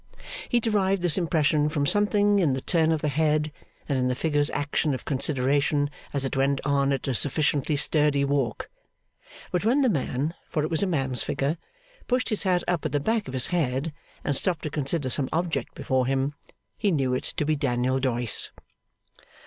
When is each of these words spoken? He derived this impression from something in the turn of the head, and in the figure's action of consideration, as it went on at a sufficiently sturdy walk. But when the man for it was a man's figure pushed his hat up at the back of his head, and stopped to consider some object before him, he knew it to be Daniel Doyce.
He 0.49 0.59
derived 0.59 1.03
this 1.03 1.15
impression 1.15 1.69
from 1.69 1.85
something 1.85 2.39
in 2.39 2.53
the 2.53 2.61
turn 2.61 2.91
of 2.91 3.01
the 3.01 3.07
head, 3.07 3.51
and 3.87 3.99
in 3.99 4.07
the 4.07 4.15
figure's 4.15 4.49
action 4.49 4.95
of 4.95 5.05
consideration, 5.05 5.91
as 6.11 6.25
it 6.25 6.35
went 6.35 6.59
on 6.65 6.91
at 6.91 7.07
a 7.07 7.13
sufficiently 7.13 7.75
sturdy 7.75 8.25
walk. 8.25 8.67
But 9.51 9.63
when 9.63 9.81
the 9.81 9.89
man 9.91 10.33
for 10.49 10.63
it 10.63 10.71
was 10.71 10.81
a 10.81 10.87
man's 10.87 11.21
figure 11.21 11.55
pushed 12.07 12.29
his 12.29 12.41
hat 12.41 12.63
up 12.67 12.83
at 12.83 12.93
the 12.93 12.99
back 12.99 13.27
of 13.27 13.35
his 13.35 13.45
head, 13.53 13.93
and 14.23 14.35
stopped 14.35 14.63
to 14.63 14.71
consider 14.71 15.07
some 15.07 15.29
object 15.31 15.75
before 15.75 16.07
him, 16.07 16.33
he 16.79 16.89
knew 16.89 17.13
it 17.13 17.25
to 17.37 17.45
be 17.45 17.55
Daniel 17.55 17.99
Doyce. 17.99 18.49